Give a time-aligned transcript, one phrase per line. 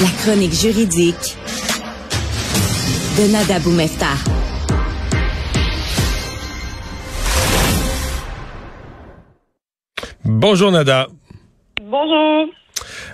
[0.00, 1.36] La chronique juridique
[3.18, 4.06] de Nada Boumefta.
[10.24, 11.08] Bonjour Nada.
[11.82, 12.46] Bonjour.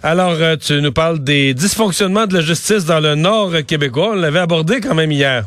[0.03, 4.11] Alors, euh, tu nous parles des dysfonctionnements de la justice dans le nord québécois.
[4.11, 5.45] On l'avait abordé quand même hier.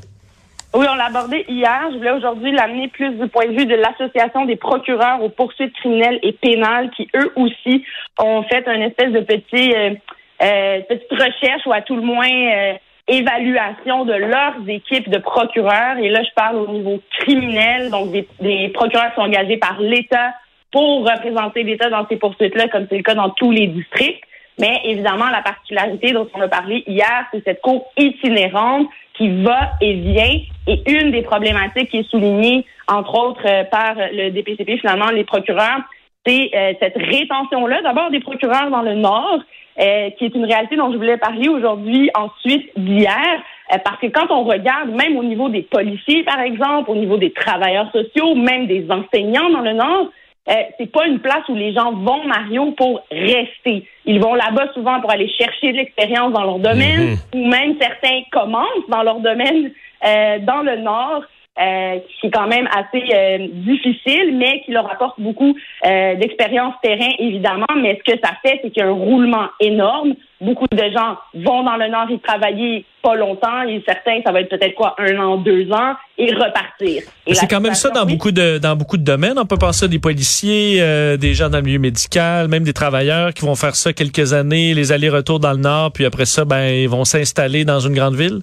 [0.74, 1.82] Oui, on l'a abordé hier.
[1.92, 5.74] Je voulais aujourd'hui l'amener plus du point de vue de l'Association des procureurs aux poursuites
[5.76, 7.86] criminelles et pénales qui, eux aussi,
[8.18, 9.94] ont fait une espèce de petit, euh,
[10.42, 12.74] euh, petite recherche ou à tout le moins euh,
[13.08, 15.98] évaluation de leurs équipes de procureurs.
[15.98, 20.34] Et là, je parle au niveau criminel, donc des, des procureurs sont engagés par l'État
[20.72, 24.24] pour représenter l'État dans ces poursuites-là, comme c'est le cas dans tous les districts.
[24.60, 29.72] Mais évidemment, la particularité dont on a parlé hier, c'est cette cour itinérante qui va
[29.82, 30.40] et vient.
[30.68, 35.24] Et une des problématiques qui est soulignée, entre autres, euh, par le DPCP, finalement, les
[35.24, 35.82] procureurs,
[36.26, 39.40] c'est euh, cette rétention-là, d'abord des procureurs dans le Nord,
[39.80, 43.44] euh, qui est une réalité dont je voulais parler aujourd'hui, ensuite d'hier,
[43.84, 47.32] parce que quand on regarde, même au niveau des policiers, par exemple, au niveau des
[47.32, 50.10] travailleurs sociaux, même des enseignants dans le Nord,
[50.50, 53.86] euh, c'est pas une place où les gens vont, Mario, pour rester.
[54.06, 58.22] Ils vont là-bas souvent pour aller chercher de l'expérience dans leur domaine, ou même certains
[58.32, 59.72] commencent dans leur domaine
[60.06, 61.24] euh, dans le Nord.
[61.60, 65.56] Euh, qui est quand même assez euh, difficile, mais qui leur apporte beaucoup
[65.88, 67.66] euh, d'expérience terrain, évidemment.
[67.82, 70.14] Mais ce que ça fait, c'est qu'il y a un roulement énorme.
[70.40, 74.42] Beaucoup de gens vont dans le Nord y travailler pas longtemps, et certains, ça va
[74.42, 77.02] être peut-être quoi, un an, deux ans, et repartir.
[77.32, 79.40] c'est quand même ça dans beaucoup de dans beaucoup de domaines.
[79.40, 80.80] On peut penser à des policiers,
[81.18, 84.76] des gens dans le milieu médical, même des travailleurs qui vont faire ça quelques années,
[84.76, 88.16] les allers-retours dans le Nord, puis après ça, ben ils vont s'installer dans une grande
[88.16, 88.42] ville.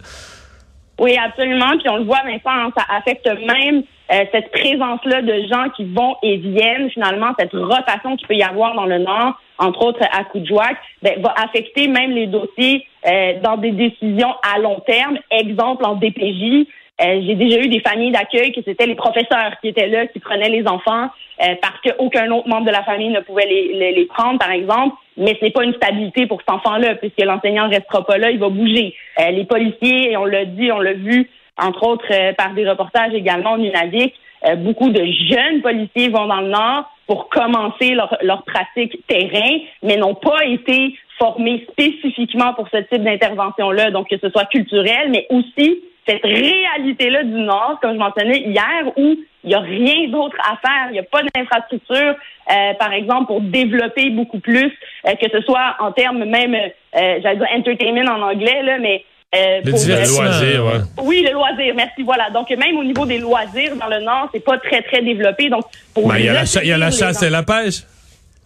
[0.99, 1.77] Oui, absolument.
[1.79, 6.17] Puis on le voit, Vincent, ça affecte même euh, cette présence-là de gens qui vont
[6.23, 6.91] et viennent.
[6.91, 11.21] Finalement, cette rotation qu'il peut y avoir dans le Nord, entre autres à Coudjouac, ben,
[11.21, 15.19] va affecter même les dossiers euh, dans des décisions à long terme.
[15.31, 16.67] Exemple en DPJ,
[17.03, 20.21] euh, j'ai déjà eu des familles d'accueil que c'était les professeurs qui étaient là, qui
[20.21, 21.09] prenaient les enfants
[21.43, 24.95] euh, parce qu'aucun autre membre de la famille ne pouvait les, les, prendre, par exemple.
[25.17, 28.31] Mais ce n'est pas une stabilité pour cet enfant-là, puisque l'enseignant ne restera pas là,
[28.31, 28.95] il va bouger.
[29.19, 31.29] Euh, les policiers, on l'a dit, on l'a vu,
[31.61, 34.15] entre autres par des reportages également au Nunavik,
[34.59, 39.97] beaucoup de jeunes policiers vont dans le Nord pour commencer leur, leur pratique terrain, mais
[39.97, 45.27] n'ont pas été formés spécifiquement pour ce type d'intervention-là, donc que ce soit culturel, mais
[45.31, 50.37] aussi cette réalité-là du Nord, comme je mentionnais hier, où il n'y a rien d'autre
[50.41, 50.89] à faire.
[50.91, 52.15] Il n'y a pas d'infrastructure,
[52.51, 54.73] euh, par exemple, pour développer beaucoup plus,
[55.07, 59.05] euh, que ce soit en termes même, euh, j'allais dire entertainment en anglais, là, mais
[59.35, 60.81] euh, le loisir, ouais.
[61.03, 62.03] Oui, le loisir, merci.
[62.05, 62.31] Voilà.
[62.31, 65.49] Donc, même au niveau des loisirs dans le Nord, c'est pas très, très développé.
[65.49, 65.65] Donc,
[65.97, 67.83] ben, il y, a la chasse et la pêche.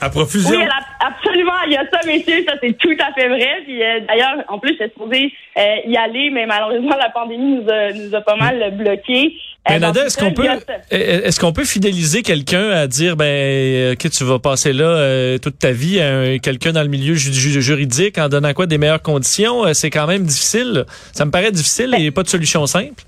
[0.00, 0.50] À profusion?
[0.50, 0.64] Oui,
[1.00, 1.52] absolument.
[1.66, 2.44] Il y a ça, messieurs.
[2.46, 3.62] Ça, c'est tout à fait vrai.
[3.64, 7.68] Puis, euh, d'ailleurs, en plus, j'étais supposé euh, y aller, mais malheureusement, la pandémie nous
[7.68, 9.34] a, nous a pas mal bloqué.
[9.68, 10.46] Euh, Nada, est-ce qu'on peut,
[10.90, 15.72] est-ce qu'on peut fidéliser quelqu'un à dire, ben, que tu vas passer là toute ta
[15.72, 16.00] vie,
[16.42, 19.74] quelqu'un dans le milieu juridique en donnant quoi des meilleures conditions?
[19.74, 20.86] C'est quand même difficile.
[21.12, 23.02] Ça me paraît difficile et pas de solution simple.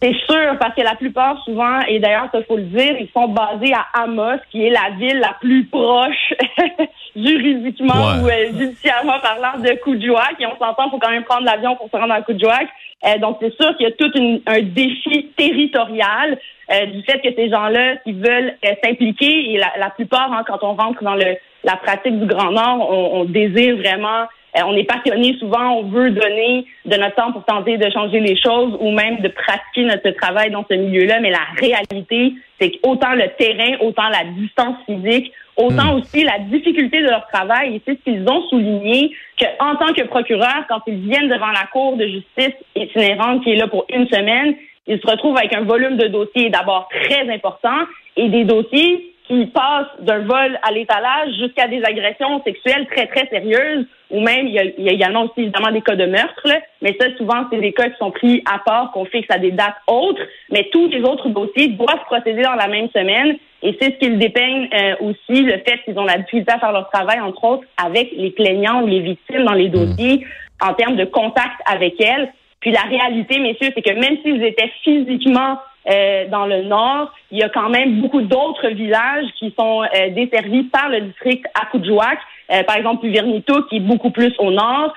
[0.00, 3.28] C'est sûr, parce que la plupart, souvent, et d'ailleurs, il faut le dire, ils sont
[3.28, 6.34] basés à Amos, qui est la ville la plus proche
[7.16, 10.36] juridiquement ou euh, judiciairement parlant de Coudjouac.
[10.38, 12.68] Et on s'entend, il faut quand même prendre l'avion pour se rendre à Coudjouac.
[13.06, 14.12] Euh, donc, c'est sûr qu'il y a tout
[14.46, 16.38] un défi territorial
[16.70, 18.54] euh, du fait que ces gens-là, qui veulent
[18.84, 22.88] s'impliquer, et la, plupart, hein, quand on rentre dans le, la pratique du Grand Nord,
[22.88, 24.26] on, on désire vraiment
[24.56, 28.36] on est passionné souvent, on veut donner de notre temps pour tenter de changer les
[28.36, 31.20] choses ou même de pratiquer notre travail dans ce milieu-là.
[31.20, 35.98] Mais la réalité, c'est qu'autant le terrain, autant la distance physique, autant hmm.
[35.98, 37.76] aussi la difficulté de leur travail.
[37.76, 41.66] Et c'est ce qu'ils ont souligné qu'en tant que procureur, quand ils viennent devant la
[41.72, 44.54] Cour de justice itinérante qui est là pour une semaine,
[44.86, 47.84] ils se retrouvent avec un volume de dossiers d'abord très important
[48.16, 53.28] et des dossiers qui passent d'un vol à l'étalage jusqu'à des agressions sexuelles très, très
[53.28, 56.06] sérieuses, ou même, il y a, il y a également aussi évidemment des cas de
[56.06, 56.48] meurtre,
[56.80, 59.50] mais ça, souvent, c'est des cas qui sont pris à part, qu'on fixe à des
[59.50, 63.94] dates autres, mais tous les autres dossiers doivent procéder dans la même semaine, et c'est
[63.94, 67.20] ce qu'ils dépeignent euh, aussi, le fait qu'ils ont la difficulté à faire leur travail,
[67.20, 70.26] entre autres, avec les plaignants ou les victimes dans les dossiers,
[70.60, 72.32] en termes de contact avec elles.
[72.60, 75.58] Puis la réalité, messieurs, c'est que même s'ils étaient physiquement
[75.90, 80.10] euh, dans le nord, il y a quand même beaucoup d'autres villages qui sont euh,
[80.10, 82.18] desservis par le district Akujouak.
[82.50, 84.94] Euh, par exemple, Vernito, qui est beaucoup plus au nord.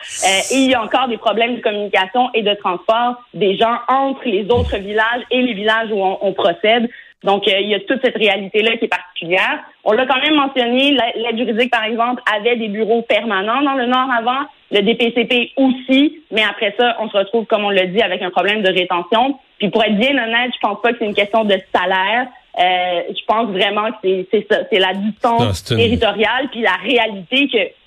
[0.52, 4.22] et il y a encore des problèmes de communication et de transport des gens entre
[4.26, 6.90] les autres villages et les villages où on, procède.
[7.24, 9.60] Donc, il y a toute cette réalité-là qui est particulière.
[9.84, 13.86] On l'a quand même mentionné, l'aide juridique, par exemple, avait des bureaux permanents dans le
[13.86, 18.02] Nord avant, le DPCP aussi, mais après ça, on se retrouve, comme on l'a dit,
[18.02, 19.38] avec un problème de rétention.
[19.60, 22.28] Puis pour être bien honnête, je pense pas que c'est une question de salaire.
[22.60, 27.82] Euh, je pense vraiment que c'est ça, c'est la distance territoriale, puis la réalité que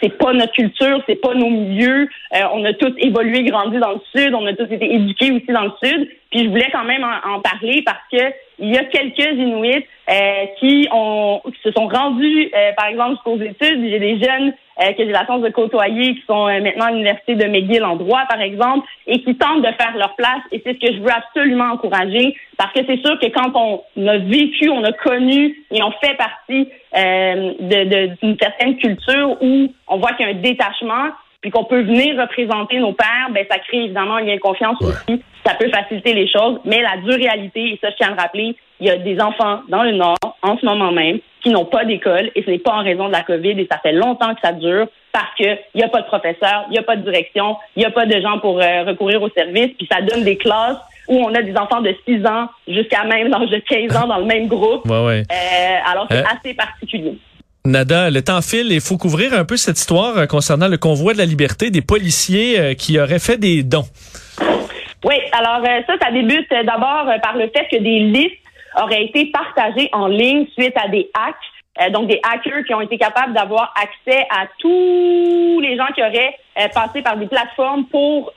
[0.00, 2.08] c'est pas notre culture, c'est pas nos milieux.
[2.34, 5.46] Euh, on a tous évolué, grandi dans le sud, on a tous été éduqués aussi
[5.48, 6.08] dans le sud.
[6.30, 10.46] Puis je voulais quand même en, parler parce que il y a quelques Inuits euh,
[10.58, 13.88] qui ont qui se sont rendus, euh, par exemple, jusqu'aux études.
[13.88, 17.46] J'ai des jeunes que j'ai la chance de côtoyer qui sont maintenant à l'université de
[17.46, 20.42] McGill en droit, par exemple, et qui tentent de faire leur place.
[20.52, 24.06] Et c'est ce que je veux absolument encourager parce que c'est sûr que quand on
[24.06, 30.12] a vécu, on a connu et on fait partie d'une certaine culture où on voit
[30.12, 31.08] qu'il y a un détachement,
[31.46, 34.76] puis qu'on peut venir représenter nos pères, ben ça crée évidemment un lien de confiance
[34.80, 35.22] aussi.
[35.44, 38.20] Ça peut faciliter les choses, mais la dure réalité, et ça je tiens à le
[38.20, 41.64] rappeler, il y a des enfants dans le Nord en ce moment même qui n'ont
[41.64, 44.34] pas d'école et ce n'est pas en raison de la COVID et ça fait longtemps
[44.34, 47.02] que ça dure parce qu'il n'y a pas de professeurs, il n'y a pas de
[47.02, 50.24] direction, il n'y a pas de gens pour euh, recourir au service, puis ça donne
[50.24, 53.96] des classes où on a des enfants de 6 ans jusqu'à même l'âge de 15
[53.96, 54.82] ans dans le même groupe.
[55.30, 57.16] Euh, alors c'est euh, assez particulier.
[57.66, 60.78] Nada, le temps file et il faut couvrir un peu cette histoire euh, concernant le
[60.78, 63.86] convoi de la liberté des policiers euh, qui auraient fait des dons.
[65.04, 68.38] Oui, alors euh, ça, ça débute d'abord par le fait que des listes
[68.80, 71.92] auraient été partagées en ligne suite à des hacks.
[71.92, 76.36] donc des hackers qui ont été capables d'avoir accès à tous les gens qui auraient
[76.72, 78.32] passé par des plateformes pour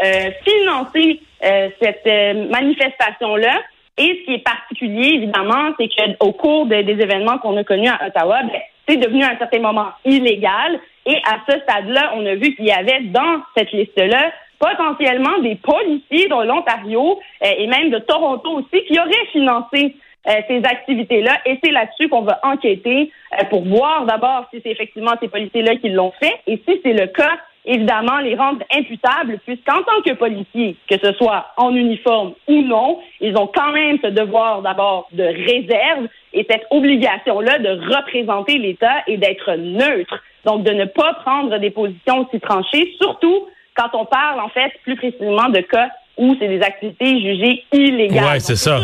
[0.45, 2.05] financer cette
[2.49, 3.59] manifestation-là.
[3.97, 8.07] Et ce qui est particulier, évidemment, c'est qu'au cours des événements qu'on a connus à
[8.07, 10.79] Ottawa, ben, c'est devenu à un certain moment illégal.
[11.05, 15.55] Et à ce stade-là, on a vu qu'il y avait dans cette liste-là potentiellement des
[15.55, 19.95] policiers de l'Ontario euh, et même de Toronto aussi qui auraient financé
[20.27, 21.37] euh, ces activités-là.
[21.45, 25.77] Et c'est là-dessus qu'on va enquêter euh, pour voir d'abord si c'est effectivement ces policiers-là
[25.77, 30.13] qui l'ont fait et si c'est le cas, évidemment, les rendre imputables, puisqu'en tant que
[30.13, 35.07] policiers, que ce soit en uniforme ou non, ils ont quand même ce devoir d'abord
[35.13, 40.19] de réserve et cette obligation-là de représenter l'État et d'être neutre.
[40.45, 44.71] Donc, de ne pas prendre des positions aussi tranchées, surtout quand on parle, en fait,
[44.83, 48.25] plus précisément de cas où c'est des activités jugées illégales.
[48.25, 48.79] Ouais, c'est ça.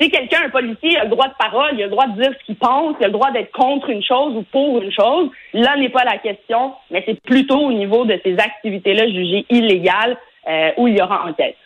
[0.00, 2.32] Si quelqu'un, un policier, a le droit de parole, il a le droit de dire
[2.40, 5.30] ce qu'il pense, il a le droit d'être contre une chose ou pour une chose,
[5.52, 10.16] là n'est pas la question, mais c'est plutôt au niveau de ces activités-là jugées illégales
[10.48, 11.56] euh, où il y aura enquête.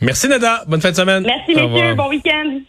[0.00, 1.24] Merci Nada, bonne fin de semaine.
[1.24, 2.60] Merci messieurs, bon week-end.